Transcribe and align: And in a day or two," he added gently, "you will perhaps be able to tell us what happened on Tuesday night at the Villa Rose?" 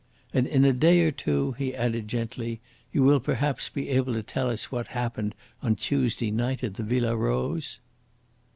And 0.33 0.47
in 0.47 0.65
a 0.65 0.73
day 0.73 1.01
or 1.03 1.11
two," 1.11 1.51
he 1.59 1.75
added 1.75 2.07
gently, 2.07 2.59
"you 2.91 3.03
will 3.03 3.19
perhaps 3.19 3.69
be 3.69 3.89
able 3.89 4.13
to 4.13 4.23
tell 4.23 4.49
us 4.49 4.71
what 4.71 4.87
happened 4.87 5.35
on 5.61 5.75
Tuesday 5.75 6.31
night 6.31 6.63
at 6.63 6.73
the 6.73 6.81
Villa 6.83 7.15
Rose?" 7.15 7.79